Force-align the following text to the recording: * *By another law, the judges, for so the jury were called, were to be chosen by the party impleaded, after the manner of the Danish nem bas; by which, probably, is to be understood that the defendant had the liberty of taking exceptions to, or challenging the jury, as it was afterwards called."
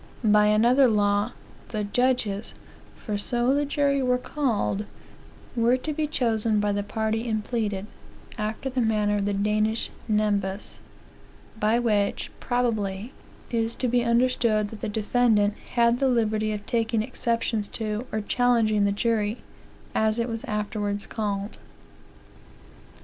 * 0.19 0.23
*By 0.23 0.47
another 0.47 0.87
law, 0.87 1.33
the 1.67 1.83
judges, 1.83 2.55
for 2.95 3.19
so 3.19 3.53
the 3.53 3.65
jury 3.65 4.01
were 4.01 4.17
called, 4.17 4.85
were 5.55 5.77
to 5.77 5.93
be 5.93 6.07
chosen 6.07 6.59
by 6.59 6.71
the 6.71 6.81
party 6.81 7.27
impleaded, 7.31 7.85
after 8.35 8.67
the 8.67 8.81
manner 8.81 9.17
of 9.19 9.25
the 9.25 9.33
Danish 9.33 9.91
nem 10.07 10.39
bas; 10.39 10.79
by 11.59 11.77
which, 11.77 12.31
probably, 12.39 13.13
is 13.51 13.75
to 13.75 13.87
be 13.87 14.03
understood 14.03 14.69
that 14.69 14.81
the 14.81 14.89
defendant 14.89 15.55
had 15.75 15.99
the 15.99 16.07
liberty 16.09 16.51
of 16.51 16.65
taking 16.65 17.03
exceptions 17.03 17.67
to, 17.67 18.07
or 18.11 18.21
challenging 18.21 18.85
the 18.85 18.91
jury, 18.91 19.37
as 19.93 20.17
it 20.17 20.27
was 20.27 20.43
afterwards 20.45 21.05
called." 21.05 21.59